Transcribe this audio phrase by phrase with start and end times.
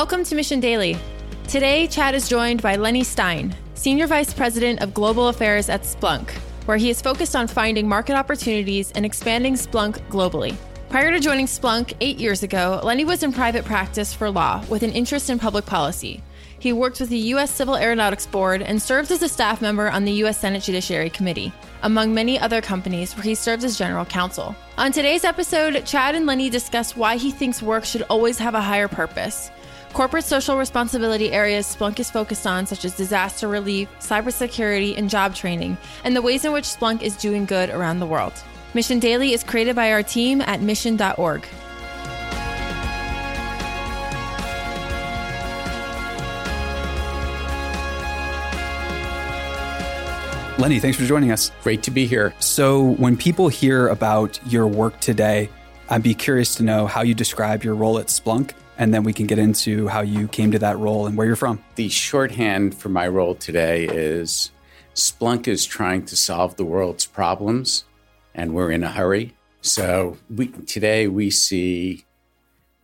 [0.00, 0.96] Welcome to Mission Daily.
[1.46, 6.30] Today, Chad is joined by Lenny Stein, Senior Vice President of Global Affairs at Splunk,
[6.64, 10.56] where he is focused on finding market opportunities and expanding Splunk globally.
[10.88, 14.82] Prior to joining Splunk eight years ago, Lenny was in private practice for law with
[14.82, 16.22] an interest in public policy.
[16.58, 17.50] He worked with the U.S.
[17.50, 20.38] Civil Aeronautics Board and served as a staff member on the U.S.
[20.38, 24.56] Senate Judiciary Committee, among many other companies where he served as general counsel.
[24.78, 28.62] On today's episode, Chad and Lenny discuss why he thinks work should always have a
[28.62, 29.50] higher purpose,
[29.92, 35.34] corporate social responsibility areas Splunk is focused on, such as disaster relief, cybersecurity, and job
[35.34, 38.32] training, and the ways in which Splunk is doing good around the world.
[38.74, 41.46] Mission Daily is created by our team at mission.org.
[50.60, 51.50] Lenny, thanks for joining us.
[51.62, 52.34] Great to be here.
[52.38, 55.48] So, when people hear about your work today,
[55.88, 59.12] I'd be curious to know how you describe your role at Splunk, and then we
[59.12, 61.62] can get into how you came to that role and where you're from.
[61.74, 64.50] The shorthand for my role today is
[64.94, 67.84] Splunk is trying to solve the world's problems,
[68.34, 69.34] and we're in a hurry.
[69.60, 72.06] So, we, today we see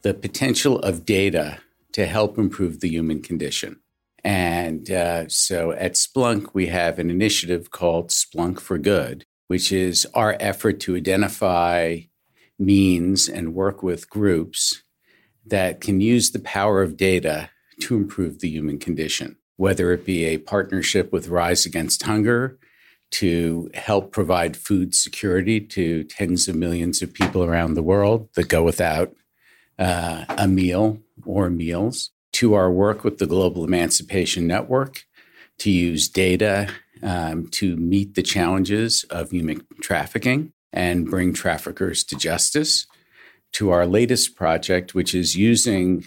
[0.03, 1.61] the potential of data
[1.93, 3.81] to help improve the human condition.
[4.23, 10.07] And uh, so at Splunk, we have an initiative called Splunk for Good, which is
[10.13, 12.01] our effort to identify
[12.59, 14.83] means and work with groups
[15.47, 20.25] that can use the power of data to improve the human condition, whether it be
[20.25, 22.59] a partnership with Rise Against Hunger
[23.13, 28.49] to help provide food security to tens of millions of people around the world that
[28.49, 29.15] go without
[29.79, 35.05] uh, a meal or meals to our work with the Global Emancipation Network
[35.59, 36.69] to use data
[37.03, 42.87] um, to meet the challenges of human trafficking and bring traffickers to justice,
[43.53, 46.05] to our latest project, which is using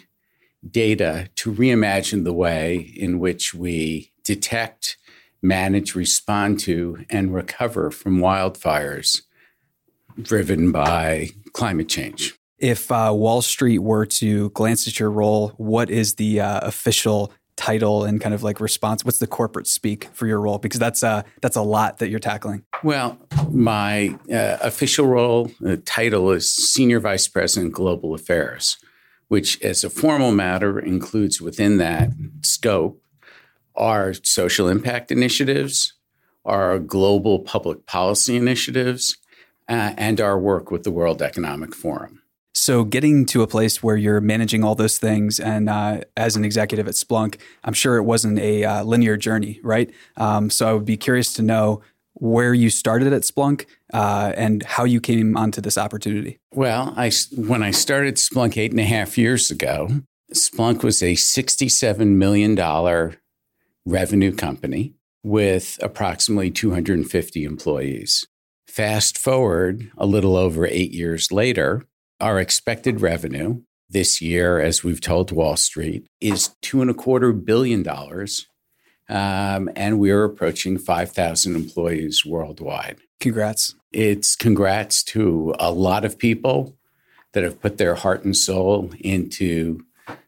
[0.70, 4.98] data to reimagine the way in which we detect,
[5.42, 9.22] manage, respond to, and recover from wildfires
[10.22, 12.36] driven by climate change.
[12.58, 17.32] If uh, Wall Street were to glance at your role, what is the uh, official
[17.60, 19.04] title and kind of like response?
[19.04, 20.58] What's the corporate speak for your role?
[20.58, 22.64] Because that's uh, that's a lot that you're tackling.
[22.84, 23.20] Well,
[23.52, 28.78] my uh, official role uh, title is Senior Vice President Global Affairs,
[29.28, 32.10] which, as a formal matter, includes within that
[32.42, 33.02] scope
[33.76, 35.94] our social impact initiatives,
[36.46, 39.18] our global public policy initiatives,
[39.68, 42.22] uh, and our work with the World Economic Forum.
[42.70, 46.46] So, getting to a place where you're managing all those things, and uh, as an
[46.46, 49.90] executive at Splunk, I'm sure it wasn't a uh, linear journey, right?
[50.18, 51.82] Um, so, I would be curious to know
[52.14, 56.38] where you started at Splunk uh, and how you came onto this opportunity.
[56.54, 59.90] Well, I, when I started Splunk eight and a half years ago,
[60.36, 63.16] Splunk was a $67 million
[63.84, 64.94] revenue company
[65.24, 68.28] with approximately 250 employees.
[68.68, 71.84] Fast forward a little over eight years later,
[72.20, 77.34] our expected revenue this year, as we've told Wall Street, is two and a quarter
[77.34, 78.48] billion dollars.
[79.10, 83.00] Um, and we're approaching 5,000 employees worldwide.
[83.20, 83.74] Congrats.
[83.92, 86.78] It's congrats to a lot of people
[87.34, 89.80] that have put their heart and soul into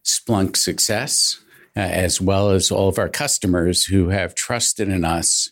[0.03, 1.39] Splunk success,
[1.75, 5.51] uh, as well as all of our customers who have trusted in us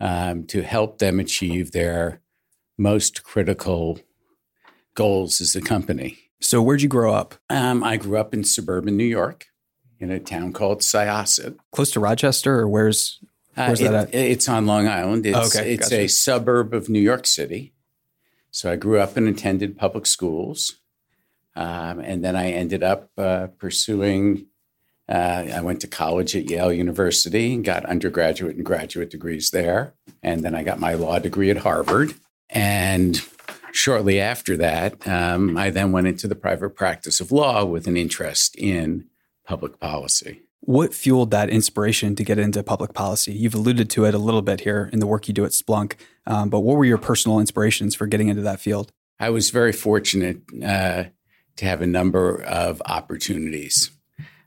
[0.00, 2.20] um, to help them achieve their
[2.78, 3.98] most critical
[4.94, 6.18] goals as a company.
[6.40, 7.34] So, where'd you grow up?
[7.48, 9.46] Um, I grew up in suburban New York
[10.00, 11.56] in a town called Syosset.
[11.70, 13.20] Close to Rochester, or where's,
[13.54, 14.14] where's uh, it, that at?
[14.14, 15.24] It's on Long Island.
[15.24, 16.02] It's, okay, it's gotcha.
[16.02, 17.74] a suburb of New York City.
[18.50, 20.80] So, I grew up and attended public schools.
[21.54, 24.46] Um, and then I ended up uh, pursuing,
[25.08, 29.92] uh, I went to college at Yale University and got undergraduate and graduate degrees there.
[30.22, 32.14] And then I got my law degree at Harvard.
[32.48, 33.22] And
[33.72, 37.96] shortly after that, um, I then went into the private practice of law with an
[37.96, 39.06] interest in
[39.46, 40.42] public policy.
[40.60, 43.32] What fueled that inspiration to get into public policy?
[43.32, 45.94] You've alluded to it a little bit here in the work you do at Splunk,
[46.26, 48.92] um, but what were your personal inspirations for getting into that field?
[49.18, 51.04] I was very fortunate uh,
[51.56, 53.90] to have a number of opportunities.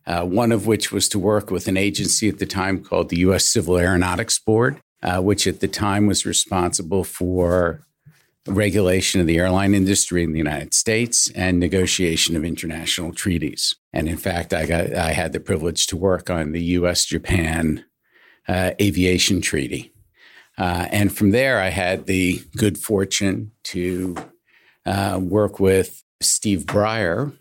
[0.07, 3.17] Uh, one of which was to work with an agency at the time called the
[3.19, 3.45] U.S.
[3.45, 7.85] Civil Aeronautics Board, uh, which at the time was responsible for
[8.47, 13.75] regulation of the airline industry in the United States and negotiation of international treaties.
[13.91, 17.05] And in fact, I got I had the privilege to work on the U.S.
[17.05, 17.85] Japan
[18.47, 19.93] uh, aviation treaty.
[20.57, 24.15] Uh, and from there, I had the good fortune to
[24.85, 27.37] uh, work with Steve Breyer,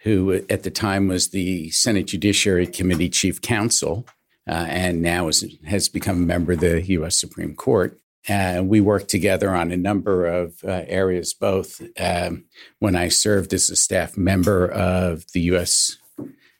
[0.00, 4.06] who at the time was the Senate Judiciary Committee chief counsel,
[4.48, 7.18] uh, and now is, has become a member of the U.S.
[7.18, 7.98] Supreme Court.
[8.28, 12.44] And we worked together on a number of uh, areas, both um,
[12.80, 15.96] when I served as a staff member of the U.S.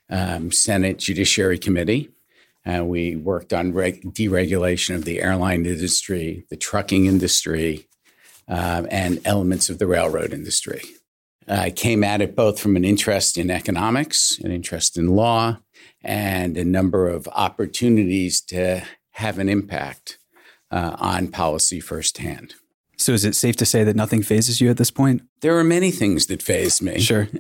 [0.09, 2.11] Um, Senate Judiciary Committee.
[2.65, 7.89] Uh, we worked on reg- deregulation of the airline industry, the trucking industry,
[8.49, 10.83] um, and elements of the railroad industry.
[11.49, 15.59] I came at it both from an interest in economics, an interest in law,
[16.03, 18.83] and a number of opportunities to
[19.13, 20.19] have an impact
[20.71, 22.55] uh, on policy firsthand.
[22.97, 25.23] So, is it safe to say that nothing fazes you at this point?
[25.41, 27.01] There are many things that faze me.
[27.01, 27.29] Sure.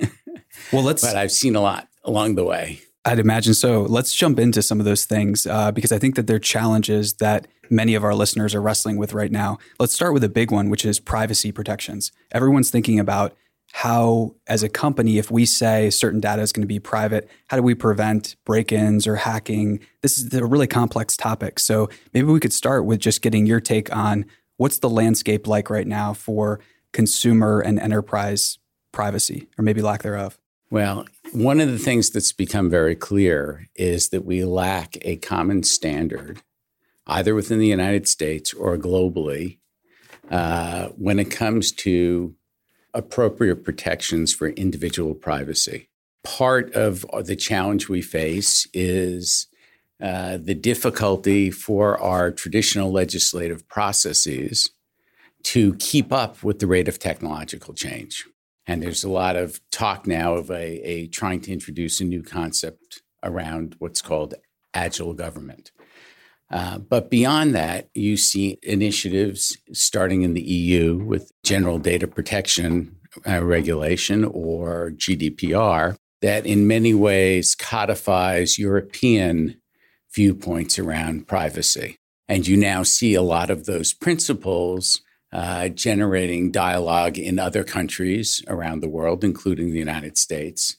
[0.73, 1.03] Well, let's.
[1.03, 2.81] but I've seen a lot along the way.
[3.05, 3.83] I'd imagine so.
[3.83, 7.47] Let's jump into some of those things uh, because I think that they're challenges that
[7.71, 9.59] many of our listeners are wrestling with right now.
[9.79, 12.11] Let's start with a big one, which is privacy protections.
[12.33, 13.37] Everyone's thinking about
[13.73, 17.57] how, as a company, if we say certain data is going to be private, how
[17.57, 19.81] do we prevent break ins or hacking?
[20.03, 21.59] This is a really complex topic.
[21.59, 24.25] So maybe we could start with just getting your take on
[24.57, 26.61] what's the landscape like right now for
[26.93, 28.59] consumer and enterprise
[28.93, 30.39] privacy, or maybe lack thereof.
[30.71, 35.63] Well, one of the things that's become very clear is that we lack a common
[35.63, 36.43] standard,
[37.07, 39.59] either within the United States or globally,
[40.31, 42.35] uh, when it comes to
[42.97, 45.89] appropriate protections for individual privacy.
[46.25, 49.47] Part of the challenge we face is
[50.03, 54.71] uh, the difficulty for our traditional legislative processes
[55.45, 58.27] to keep up with the rate of technological change.
[58.67, 62.23] And there's a lot of talk now of a, a trying to introduce a new
[62.23, 64.35] concept around what's called
[64.75, 65.71] agile government.
[66.51, 72.97] Uh, but beyond that, you see initiatives starting in the EU with General Data Protection
[73.27, 79.61] uh, Regulation or GDPR that in many ways codifies European
[80.15, 81.99] viewpoints around privacy.
[82.29, 85.01] And you now see a lot of those principles
[85.33, 90.77] uh, generating dialogue in other countries around the world, including the United States,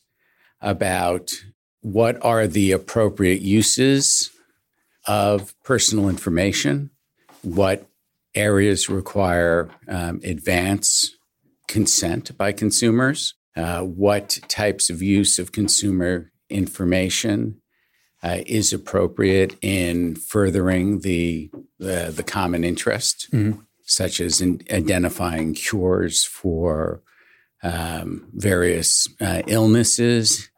[0.62, 1.32] about
[1.82, 4.32] what are the appropriate uses
[5.08, 6.90] of personal information,
[7.42, 7.88] what
[8.36, 11.16] areas require um, advance
[11.68, 17.62] consent by consumers, uh, what types of use of consumer information
[18.24, 21.50] uh, is appropriate in furthering the
[21.80, 23.60] the, the common interest, mm-hmm.
[23.84, 27.02] such as in identifying cures for
[27.62, 30.50] um, various uh, illnesses,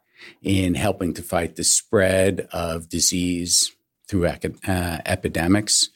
[0.42, 3.75] in helping to fight the spread of disease
[4.09, 5.89] through uh, epidemics,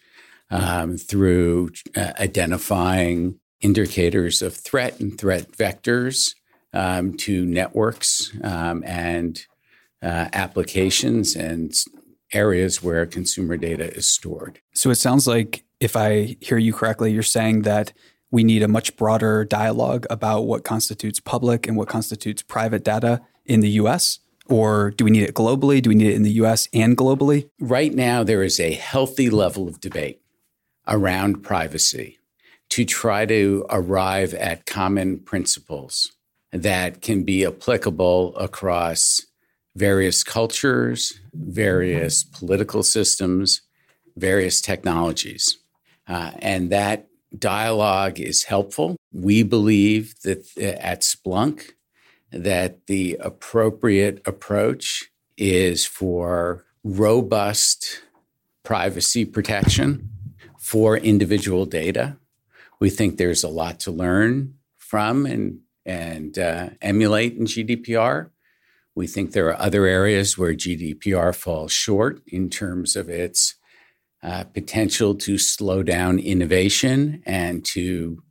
[0.51, 6.35] um, through uh, identifying indicators of threat and threat vectors
[6.73, 9.45] um, to networks um, and
[10.03, 11.73] uh, applications and
[12.33, 14.59] areas where consumer data is stored.
[14.73, 17.93] So it sounds like, if I hear you correctly, you're saying that
[18.31, 23.21] we need a much broader dialogue about what constitutes public and what constitutes private data
[23.45, 24.19] in the US.
[24.49, 25.81] Or do we need it globally?
[25.81, 27.49] Do we need it in the US and globally?
[27.59, 30.21] Right now, there is a healthy level of debate
[30.87, 32.19] around privacy
[32.69, 36.11] to try to arrive at common principles
[36.51, 39.21] that can be applicable across
[39.75, 43.61] various cultures, various political systems,
[44.15, 45.57] various technologies.
[46.07, 47.07] Uh, and that
[47.37, 48.95] dialogue is helpful.
[49.11, 51.71] We believe that uh, at Splunk,
[52.33, 58.01] that the appropriate approach is for robust
[58.63, 60.09] privacy protection
[60.59, 62.17] for individual data.
[62.79, 68.29] We think there's a lot to learn from and, and uh, emulate in GDPR.
[68.95, 73.55] We think there are other areas where GDPR falls short in terms of its
[74.21, 78.23] uh, potential to slow down innovation and to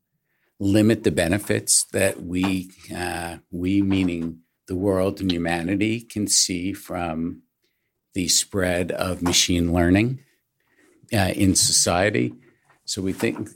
[0.63, 4.39] limit the benefits that we, uh, we meaning
[4.69, 7.43] the world and humanity, can see from
[8.15, 10.21] the spread of machine learning
[11.13, 12.33] uh, in society.
[12.85, 13.49] So we think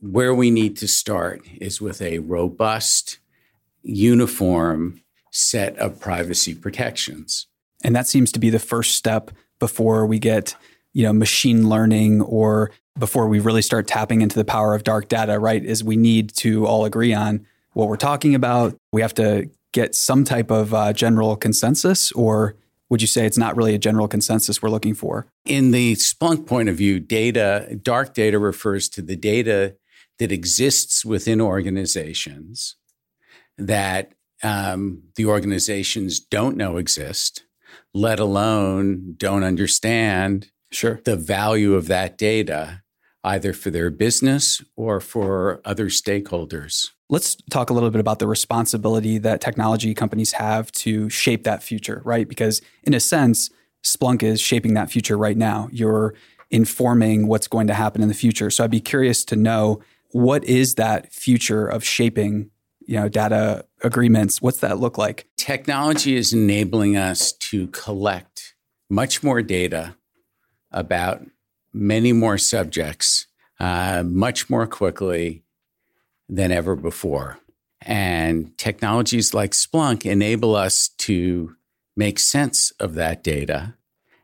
[0.00, 3.18] where we need to start is with a robust,
[3.82, 7.46] uniform set of privacy protections.
[7.82, 10.56] And that seems to be the first step before we get,
[10.94, 15.08] you know, machine learning or before we really start tapping into the power of dark
[15.08, 15.62] data, right?
[15.64, 18.76] Is we need to all agree on what we're talking about.
[18.92, 22.54] We have to get some type of uh, general consensus, or
[22.88, 25.26] would you say it's not really a general consensus we're looking for?
[25.44, 29.74] In the Splunk point of view, data, dark data refers to the data
[30.20, 32.76] that exists within organizations
[33.58, 34.12] that
[34.44, 37.44] um, the organizations don't know exist,
[37.92, 41.00] let alone don't understand sure.
[41.04, 42.82] the value of that data,
[43.22, 46.88] either for their business or for other stakeholders.
[47.10, 51.62] Let's talk a little bit about the responsibility that technology companies have to shape that
[51.62, 52.28] future, right?
[52.28, 53.50] Because in a sense,
[53.84, 55.68] Splunk is shaping that future right now.
[55.70, 56.14] You're
[56.50, 58.50] informing what's going to happen in the future.
[58.50, 62.50] So I'd be curious to know what is that future of shaping,
[62.86, 64.40] you know, data agreements?
[64.40, 65.26] What's that look like?
[65.36, 68.54] Technology is enabling us to collect
[68.88, 69.96] much more data
[70.74, 71.24] about
[71.72, 73.26] many more subjects
[73.58, 75.44] uh, much more quickly
[76.28, 77.38] than ever before.
[77.80, 81.56] And technologies like Splunk enable us to
[81.96, 83.74] make sense of that data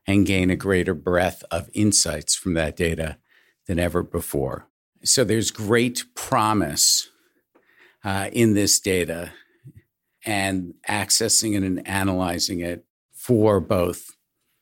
[0.07, 3.19] and gain a greater breadth of insights from that data
[3.66, 4.66] than ever before.
[5.04, 7.11] So there's great promise
[8.02, 9.33] uh, in this data
[10.25, 14.16] and accessing it and analyzing it for both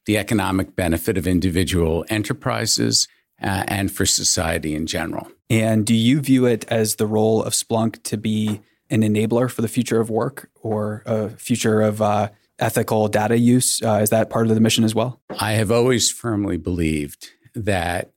[0.08, 3.06] the economic benefit of individual enterprises
[3.42, 5.30] uh, and for society in general.
[5.50, 9.60] And do you view it as the role of Splunk to be an enabler for
[9.60, 13.82] the future of work or a future of uh, ethical data use?
[13.82, 15.20] Uh, is that part of the mission as well?
[15.38, 18.10] I have always firmly believed that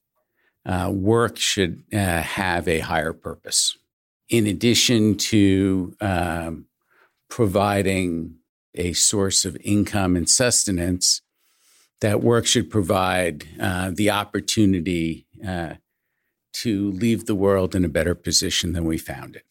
[0.65, 3.77] uh, work should uh, have a higher purpose.
[4.29, 6.67] In addition to um,
[7.29, 8.37] providing
[8.75, 11.21] a source of income and sustenance,
[12.01, 15.75] that work should provide uh, the opportunity uh,
[16.53, 19.45] to leave the world in a better position than we found it.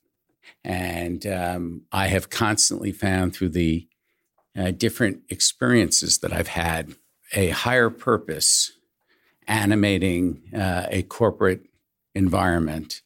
[0.63, 3.89] And um, I have constantly found through the
[4.57, 6.95] uh, different experiences that I've had
[7.33, 8.73] a higher purpose
[9.47, 11.67] animating uh, a corporate
[12.15, 13.03] environment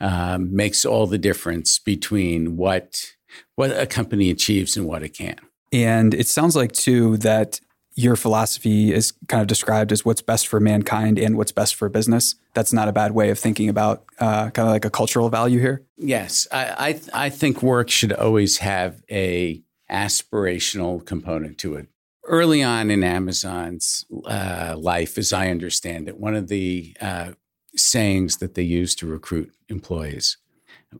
[0.00, 3.12] um, makes all the difference between what
[3.54, 5.36] what a company achieves and what it can.
[5.72, 7.60] And it sounds like too that
[7.94, 11.88] your philosophy is kind of described as what's best for mankind and what's best for
[11.88, 12.36] business.
[12.54, 15.60] That's not a bad way of thinking about uh, kind of like a cultural value
[15.60, 15.82] here.
[15.96, 21.88] Yes, I I, I think work should always have a aspirational component to it.
[22.24, 27.32] Early on in Amazon's uh, life, as I understand it, one of the uh,
[27.76, 30.38] sayings that they use to recruit employees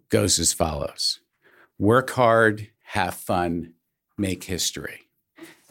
[0.08, 1.20] goes as follows
[1.78, 3.74] Work hard, have fun,
[4.18, 5.01] make history.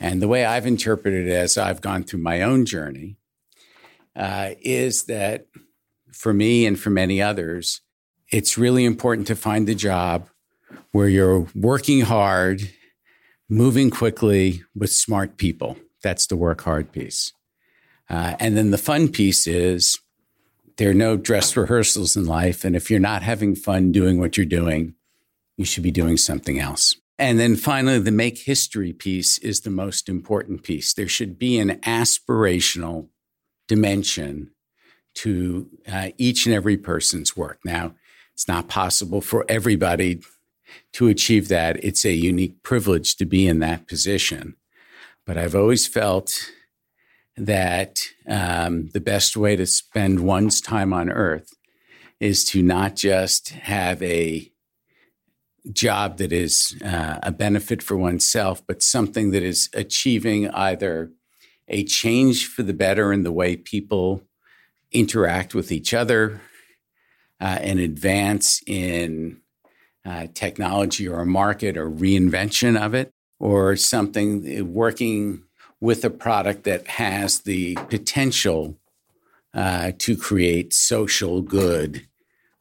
[0.01, 3.17] And the way I've interpreted it as I've gone through my own journey
[4.15, 5.45] uh, is that
[6.11, 7.81] for me and for many others,
[8.31, 10.27] it's really important to find a job
[10.91, 12.71] where you're working hard,
[13.47, 15.77] moving quickly with smart people.
[16.01, 17.31] That's the work hard piece.
[18.09, 19.99] Uh, and then the fun piece is
[20.77, 22.65] there are no dress rehearsals in life.
[22.65, 24.95] And if you're not having fun doing what you're doing,
[25.57, 26.95] you should be doing something else.
[27.21, 30.91] And then finally, the make history piece is the most important piece.
[30.91, 33.09] There should be an aspirational
[33.67, 34.49] dimension
[35.13, 37.59] to uh, each and every person's work.
[37.63, 37.93] Now,
[38.33, 40.21] it's not possible for everybody
[40.93, 41.83] to achieve that.
[41.83, 44.55] It's a unique privilege to be in that position.
[45.23, 46.51] But I've always felt
[47.37, 51.53] that um, the best way to spend one's time on earth
[52.19, 54.50] is to not just have a
[55.71, 61.11] job that is uh, a benefit for oneself, but something that is achieving either
[61.67, 64.23] a change for the better in the way people
[64.91, 66.41] interact with each other,
[67.39, 69.39] uh, an advance in
[70.05, 75.43] uh, technology or a market or reinvention of it, or something uh, working
[75.79, 78.77] with a product that has the potential
[79.53, 82.07] uh, to create social good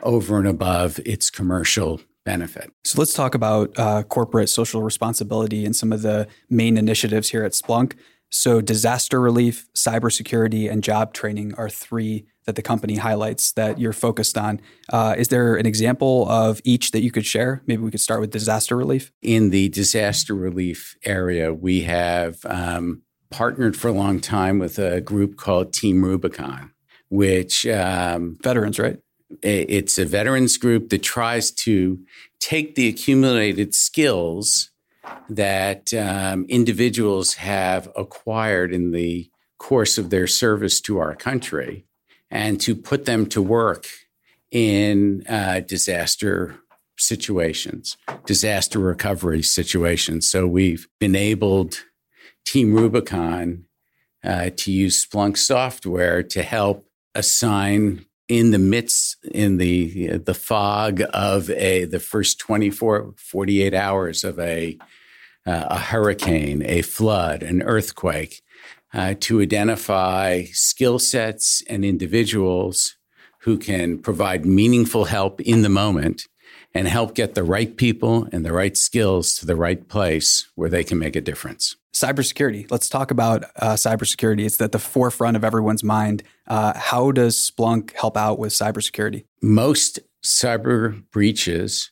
[0.02, 2.73] over and above its commercial benefit.
[2.85, 7.45] So let's talk about uh, corporate social responsibility and some of the main initiatives here
[7.45, 7.95] at Splunk.
[8.33, 13.93] So, disaster relief, cybersecurity, and job training are three that the company highlights that you're
[13.93, 14.61] focused on.
[14.89, 17.62] Uh, is there an example of each that you could share?
[17.67, 19.11] Maybe we could start with disaster relief.
[19.21, 25.00] In the disaster relief area, we have um, partnered for a long time with a
[25.00, 26.73] group called Team Rubicon,
[27.09, 28.99] which um, veterans, right?
[29.43, 31.99] It's a veterans group that tries to
[32.39, 34.71] take the accumulated skills
[35.29, 41.87] that um, individuals have acquired in the course of their service to our country
[42.31, 43.87] and to put them to work
[44.51, 46.57] in uh, disaster
[46.97, 47.97] situations,
[48.27, 50.29] disaster recovery situations.
[50.29, 51.85] So we've enabled
[52.45, 53.67] Team Rubicon
[54.25, 61.03] uh, to use Splunk software to help assign in the midst in the the fog
[61.13, 64.79] of a the first 24 48 hours of a
[65.47, 68.41] uh, a hurricane a flood an earthquake
[68.95, 72.97] uh, to identify skill sets and individuals
[73.41, 76.29] who can provide meaningful help in the moment
[76.73, 80.71] and help get the right people and the right skills to the right place where
[80.71, 81.75] they can make a difference.
[81.94, 82.70] Cybersecurity.
[82.70, 84.44] Let's talk about uh, cybersecurity.
[84.47, 86.23] It's at the forefront of everyone's mind.
[86.47, 89.25] Uh, how does Splunk help out with cybersecurity?
[89.42, 91.90] Most cyber breaches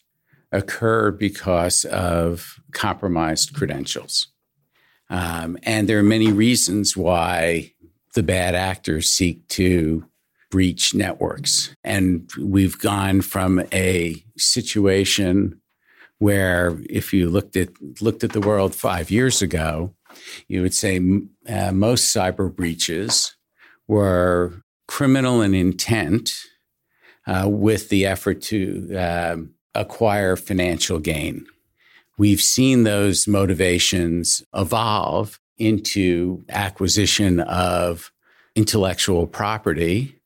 [0.52, 4.28] occur because of compromised credentials.
[5.10, 7.72] Um, and there are many reasons why
[8.14, 10.06] the bad actors seek to
[10.50, 11.74] breach networks.
[11.84, 15.60] And we've gone from a situation
[16.18, 17.68] where if you looked at
[18.00, 19.94] looked at the world 5 years ago,
[20.48, 21.00] you would say
[21.48, 23.36] uh, most cyber breaches
[23.86, 26.30] were criminal in intent
[27.26, 29.36] uh, with the effort to uh,
[29.74, 31.46] acquire financial gain.
[32.16, 38.12] We've seen those motivations evolve into acquisition of
[38.56, 40.16] intellectual property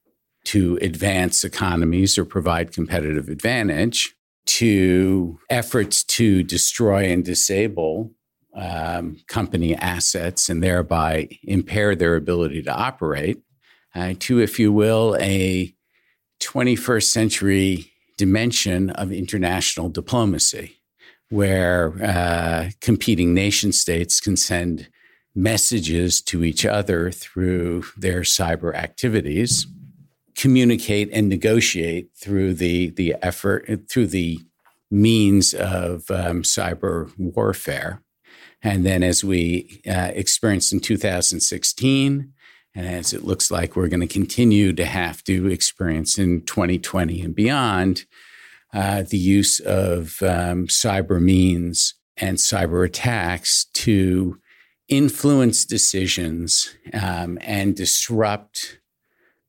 [0.45, 4.15] to advance economies or provide competitive advantage
[4.47, 8.13] to efforts to destroy and disable
[8.55, 13.41] um, company assets and thereby impair their ability to operate,
[13.95, 15.75] uh, to, if you will, a
[16.41, 20.77] 21st century dimension of international diplomacy,
[21.31, 24.89] where uh, competing nation states can send
[25.35, 29.67] messages to each other through their cyber activities
[30.43, 34.41] communicate and negotiate through the the effort through the
[34.91, 38.03] means of um, cyber warfare.
[38.61, 42.33] And then, as we uh, experienced in 2016,
[42.75, 47.23] and as it looks like we're going to continue to have to experience in 2020
[47.23, 48.05] and beyond,
[48.75, 54.39] uh, the use of um, cyber means and cyber attacks to
[54.89, 58.81] influence decisions um, and disrupt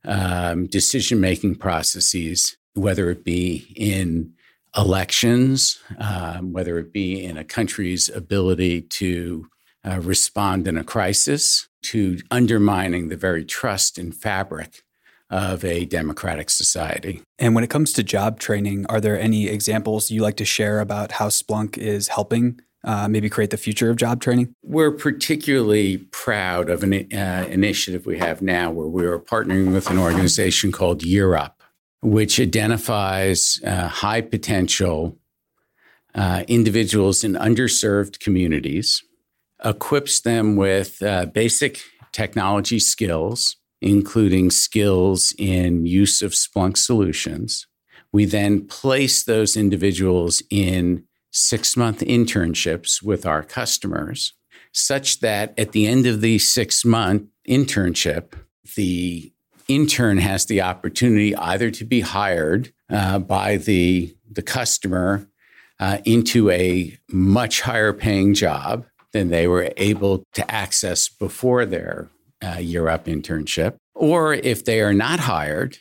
[0.05, 4.33] um, decision making processes, whether it be in
[4.75, 9.47] elections, um, whether it be in a country's ability to
[9.85, 14.83] uh, respond in a crisis, to undermining the very trust and fabric
[15.29, 17.21] of a democratic society.
[17.39, 20.79] And when it comes to job training, are there any examples you like to share
[20.79, 24.53] about how Splunk is helping uh, maybe create the future of job training?
[24.63, 29.89] We're particularly proud of an uh, initiative we have now where we are partnering with
[29.89, 31.61] an organization called Year Up,
[32.01, 35.17] which identifies uh, high potential
[36.15, 39.03] uh, individuals in underserved communities,
[39.63, 47.65] equips them with uh, basic technology skills, including skills in use of Splunk solutions.
[48.11, 54.33] We then place those individuals in six month internships with our customers,
[54.71, 58.33] such that at the end of the six month internship,
[58.75, 59.33] the
[59.67, 65.27] intern has the opportunity either to be hired uh, by the, the customer
[65.79, 72.09] uh, into a much higher paying job than they were able to access before their
[72.43, 73.75] uh, year up internship.
[73.95, 75.77] Or if they are not hired,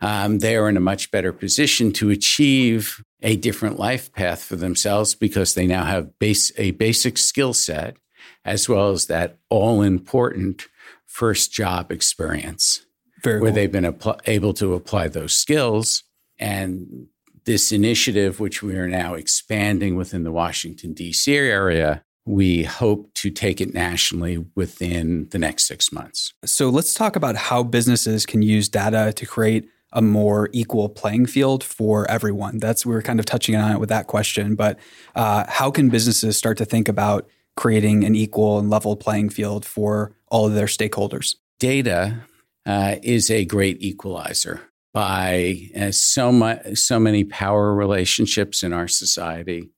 [0.00, 4.54] um, they are in a much better position to achieve a different life path for
[4.54, 7.96] themselves because they now have base, a basic skill set
[8.44, 10.66] as well as that all important
[11.06, 12.84] first job experience
[13.22, 13.54] Very where cool.
[13.54, 16.04] they've been apl- able to apply those skills.
[16.38, 17.06] And
[17.44, 21.34] this initiative, which we are now expanding within the Washington, D.C.
[21.34, 26.32] area, we hope to take it nationally within the next six months.
[26.44, 31.26] So let's talk about how businesses can use data to create a more equal playing
[31.26, 32.58] field for everyone?
[32.58, 34.78] That's we are kind of touching on it with that question, but
[35.14, 37.26] uh, how can businesses start to think about
[37.56, 41.36] creating an equal and level playing field for all of their stakeholders?
[41.58, 42.20] Data
[42.66, 44.60] uh, is a great equalizer
[44.92, 49.70] by uh, so much, so many power relationships in our society,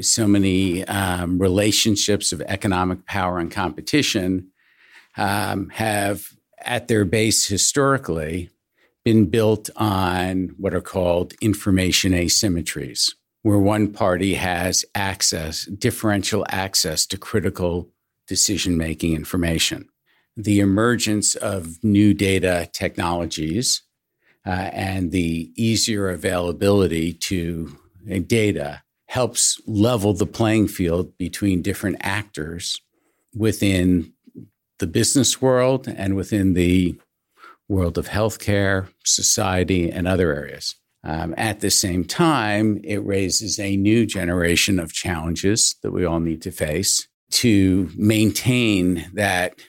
[0.00, 4.48] so many um, relationships of economic power and competition
[5.16, 8.50] um, have at their base historically
[9.04, 13.12] been built on what are called information asymmetries,
[13.42, 17.90] where one party has access, differential access to critical
[18.26, 19.88] decision making information.
[20.36, 23.82] The emergence of new data technologies
[24.46, 27.76] uh, and the easier availability to
[28.10, 32.80] uh, data helps level the playing field between different actors
[33.34, 34.12] within
[34.78, 36.98] the business world and within the
[37.68, 40.76] world of healthcare, society, and other areas.
[41.02, 46.20] Um, at the same time, it raises a new generation of challenges that we all
[46.20, 49.60] need to face to maintain that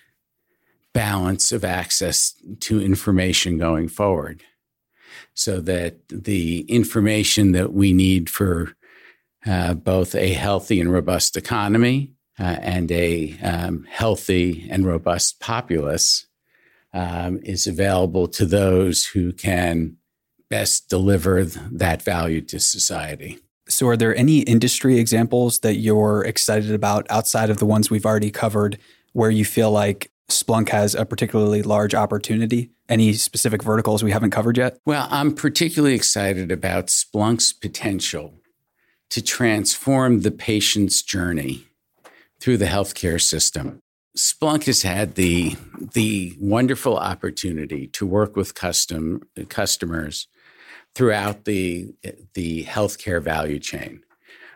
[0.93, 4.43] balance of access to information going forward
[5.33, 8.75] so that the information that we need for
[9.45, 16.25] uh, both a healthy and robust economy uh, and a um, healthy and robust populace
[16.95, 19.97] um, is available to those who can
[20.49, 23.37] best deliver that value to society.
[23.67, 28.05] So, are there any industry examples that you're excited about outside of the ones we've
[28.05, 28.77] already covered
[29.13, 32.71] where you feel like Splunk has a particularly large opportunity?
[32.87, 34.77] Any specific verticals we haven't covered yet?
[34.85, 38.39] Well, I'm particularly excited about Splunk's potential
[39.09, 41.65] to transform the patient's journey
[42.39, 43.79] through the healthcare system.
[44.15, 45.55] Splunk has had the,
[45.93, 50.27] the wonderful opportunity to work with custom, customers
[50.93, 51.93] throughout the,
[52.33, 54.01] the healthcare value chain,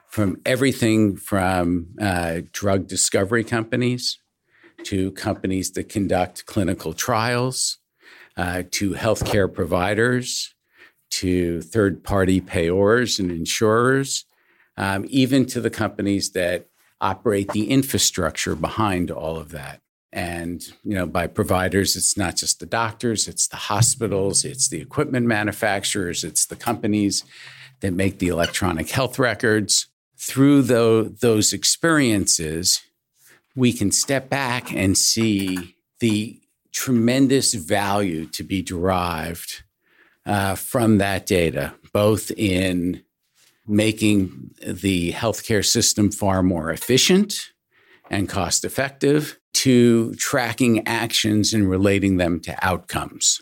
[0.08, 4.17] from everything from uh, drug discovery companies
[4.84, 7.80] to companies that conduct clinical trials,
[8.38, 10.56] uh, to healthcare providers,
[11.10, 14.24] to third party payors and insurers,
[14.78, 16.68] um, even to the companies that
[17.02, 19.82] operate the infrastructure behind all of that.
[20.12, 24.82] And, you know, by providers, it's not just the doctors, it's the hospitals, it's the
[24.82, 27.24] equipment manufacturers, it's the companies
[27.82, 29.88] that make the electronic health records.
[30.18, 32.82] Through the, those experiences,
[33.56, 39.64] we can step back and see the tremendous value to be derived
[40.26, 43.04] uh, from that data, both in
[43.69, 47.51] making the healthcare system far more efficient
[48.10, 53.41] and cost effective to tracking actions and relating them to outcomes.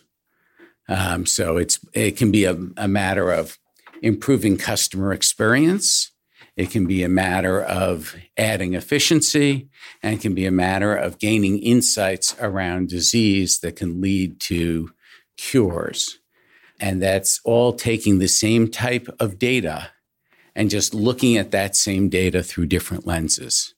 [0.89, 3.57] Um, so it's it can be a, a matter of
[4.01, 6.11] improving customer experience.
[6.55, 9.69] It can be a matter of adding efficiency,
[10.01, 14.91] and it can be a matter of gaining insights around disease that can lead to
[15.37, 16.19] cures.
[16.79, 19.91] And that's all taking the same type of data
[20.57, 23.75] and just looking at that same data through different lenses.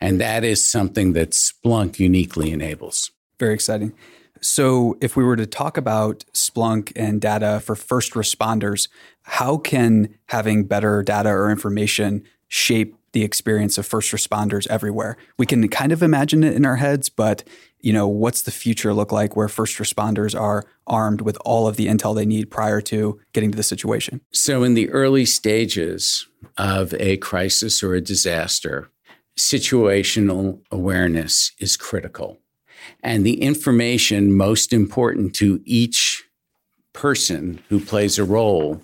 [0.00, 3.12] And that is something that Splunk uniquely enables.
[3.38, 3.92] Very exciting.
[4.40, 8.88] So, if we were to talk about Splunk and data for first responders,
[9.22, 15.16] how can having better data or information shape the experience of first responders everywhere?
[15.38, 17.42] We can kind of imagine it in our heads, but
[17.80, 21.76] you know, what's the future look like where first responders are armed with all of
[21.76, 24.20] the intel they need prior to getting to the situation?
[24.32, 28.90] So, in the early stages of a crisis or a disaster,
[29.36, 32.38] situational awareness is critical.
[33.02, 36.24] And the information most important to each
[36.92, 38.80] person who plays a role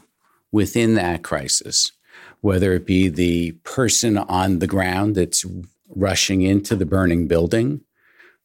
[0.53, 1.93] within that crisis,
[2.41, 5.45] whether it be the person on the ground that's
[5.89, 7.81] rushing into the burning building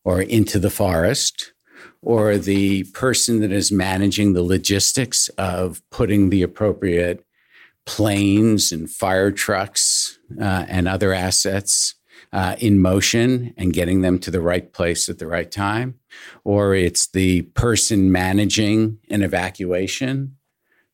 [0.03, 1.53] or into the forest,
[2.01, 7.25] or the person that is managing the logistics of putting the appropriate
[7.85, 11.95] planes and fire trucks uh, and other assets
[12.31, 15.95] uh, in motion and getting them to the right place at the right time,
[16.43, 20.35] or it's the person managing an evacuation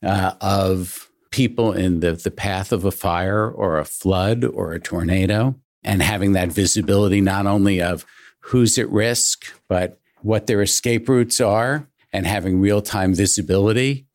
[0.04, 4.80] uh, of people in the, the path of a fire or a flood or a
[4.80, 8.06] tornado, and having that visibility not only of
[8.42, 14.06] who's at risk, but what their escape routes are, and having real time visibility.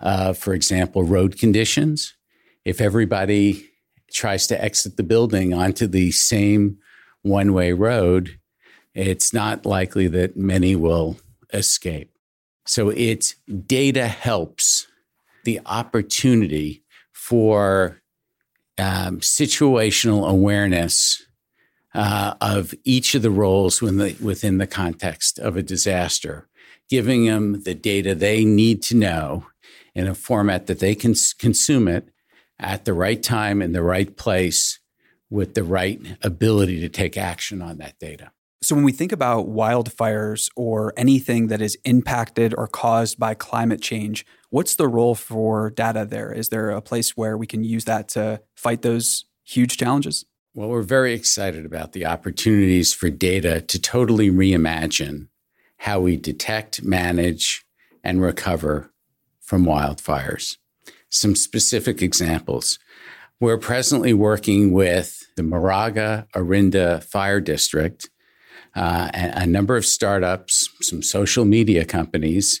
[0.00, 2.14] Uh, for example, road conditions.
[2.64, 3.68] If everybody
[4.12, 6.78] tries to exit the building onto the same
[7.22, 8.38] one way road,
[8.94, 11.18] it's not likely that many will
[11.52, 12.12] escape.
[12.66, 13.34] So it's
[13.66, 14.86] data helps
[15.48, 18.02] the opportunity for
[18.76, 21.26] um, situational awareness
[21.94, 26.50] uh, of each of the roles within the, within the context of a disaster,
[26.90, 29.46] giving them the data they need to know
[29.94, 32.10] in a format that they can consume it
[32.58, 34.78] at the right time in the right place
[35.30, 38.32] with the right ability to take action on that data.
[38.60, 43.80] So, when we think about wildfires or anything that is impacted or caused by climate
[43.80, 46.32] change, what's the role for data there?
[46.32, 50.24] Is there a place where we can use that to fight those huge challenges?
[50.54, 55.28] Well, we're very excited about the opportunities for data to totally reimagine
[55.78, 57.64] how we detect, manage,
[58.02, 58.90] and recover
[59.40, 60.56] from wildfires
[61.10, 62.78] some specific examples.
[63.40, 68.08] We're presently working with the Moraga Orinda Fire District,
[68.76, 72.60] uh, a, a number of startups, some social media companies,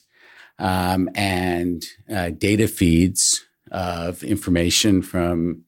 [0.58, 5.64] um, and uh, data feeds of information from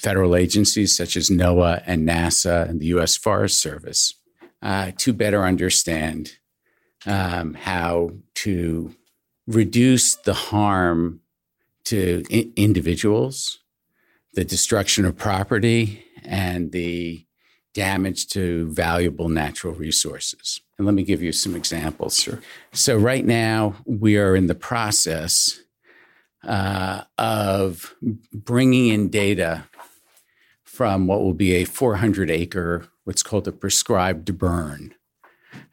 [0.00, 3.16] federal agencies such as NOAA and NASA and the U.S.
[3.16, 4.14] Forest Service
[4.62, 6.32] uh, to better understand
[7.06, 8.94] um, how to
[9.46, 11.20] reduce the harm
[11.84, 13.58] to I- individuals,
[14.34, 17.26] the destruction of property, and the
[17.74, 20.60] damage to valuable natural resources.
[20.76, 22.16] And let me give you some examples.
[22.16, 22.40] Sure.
[22.72, 25.60] So, right now, we are in the process
[26.44, 27.94] uh, of
[28.32, 29.64] bringing in data
[30.64, 34.94] from what will be a 400 acre, what's called a prescribed burn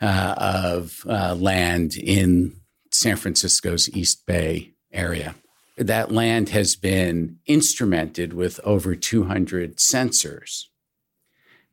[0.01, 2.55] uh, of uh, land in
[2.91, 5.35] San Francisco's East Bay area.
[5.77, 10.65] That land has been instrumented with over 200 sensors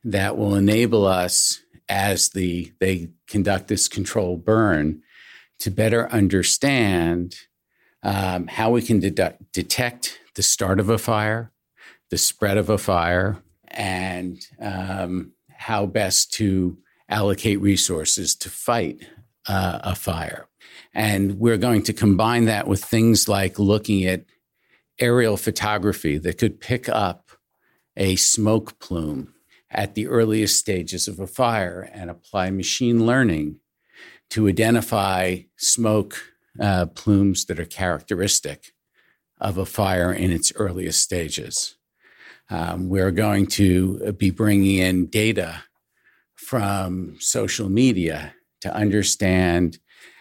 [0.07, 5.03] that will enable us as the they conduct this control burn
[5.59, 7.35] to better understand
[8.03, 11.51] um, how we can de- detect the start of a fire,
[12.11, 19.05] the spread of a fire, and um, how best to allocate resources to fight
[19.49, 20.47] uh, a fire.
[20.95, 24.25] And we're going to combine that with things like looking at
[25.01, 27.33] aerial photography that could pick up
[27.97, 29.33] a smoke plume
[29.77, 33.61] at the earliest stages of a fire and apply machine learning
[34.31, 36.19] to identify smoke
[36.59, 38.73] uh, plumes that are characteristic
[39.39, 41.77] of a fire in its earliest stages.
[42.49, 45.65] Um, we're going to be bringing in data
[46.35, 49.79] from social media to understand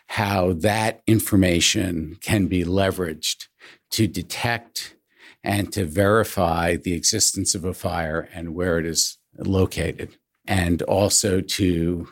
[0.07, 3.47] how that information can be leveraged
[3.91, 4.95] to detect
[5.43, 10.17] and to verify the existence of a fire and where it is located,
[10.47, 12.07] and also to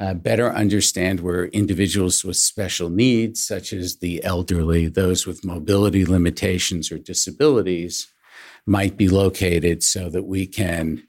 [0.00, 6.04] uh, better understand where individuals with special needs, such as the elderly, those with mobility
[6.04, 8.12] limitations or disabilities,
[8.66, 11.02] might be located so that we can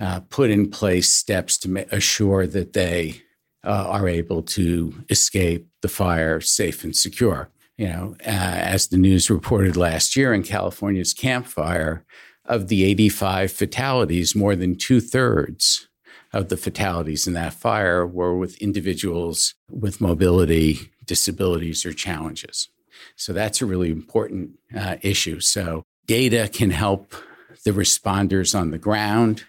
[0.00, 3.22] uh, put in place steps to ma- assure that they
[3.64, 7.48] uh, are able to escape the fire safe and secure.
[7.78, 8.30] You know, uh,
[8.74, 12.04] as the news reported last year in California's Camp Fire,
[12.44, 15.88] of the 85 fatalities, more than two thirds
[16.32, 22.68] of the fatalities in that fire were with individuals with mobility disabilities or challenges.
[23.16, 25.40] So that's a really important uh, issue.
[25.40, 27.14] So data can help
[27.64, 29.44] the responders on the ground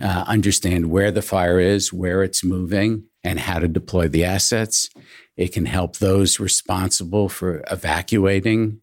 [0.00, 4.88] uh, understand where the fire is, where it's moving, and how to deploy the assets.
[5.36, 8.80] It can help those responsible for evacuating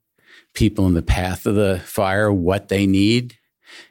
[0.57, 3.37] people in the path of the fire what they need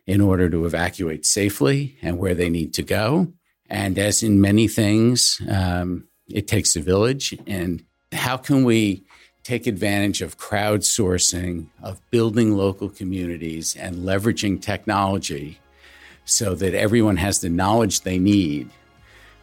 [0.04, 3.32] in order to evacuate safely and where they need to go.
[3.70, 7.38] And as in many things, um, it takes a village.
[7.46, 9.04] And how can we
[9.44, 15.60] take advantage of crowdsourcing, of building local communities, and leveraging technology
[16.24, 18.68] so that everyone has the knowledge they need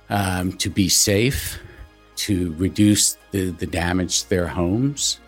[0.09, 1.57] um, to be safe,
[2.17, 5.21] to reduce the, the damage to their homes,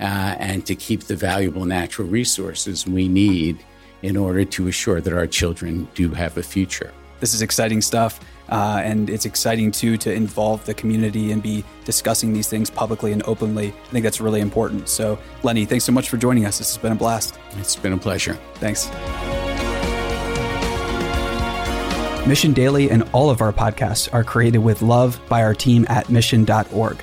[0.00, 3.64] uh, and to keep the valuable natural resources we need
[4.02, 6.92] in order to assure that our children do have a future.
[7.20, 8.20] This is exciting stuff.
[8.48, 13.12] Uh, and it's exciting too to involve the community and be discussing these things publicly
[13.12, 13.68] and openly.
[13.68, 14.90] I think that's really important.
[14.90, 16.58] So, Lenny, thanks so much for joining us.
[16.58, 17.38] This has been a blast.
[17.52, 18.38] It's been a pleasure.
[18.56, 18.90] Thanks.
[22.26, 26.10] Mission Daily and all of our podcasts are created with love by our team at
[26.10, 27.02] mission.org.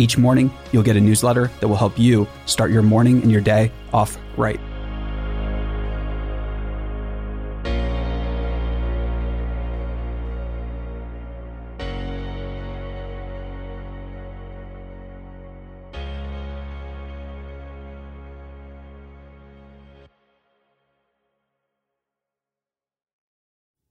[0.00, 3.42] Each morning, you'll get a newsletter that will help you start your morning and your
[3.42, 4.58] day off right.